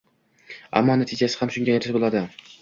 ammo 0.79 0.95
natijasi 1.01 1.39
ham 1.43 1.53
shunga 1.57 1.75
yarasha 1.77 1.95
bo‘ladi». 2.01 2.25